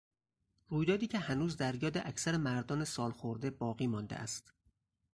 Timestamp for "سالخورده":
2.85-3.49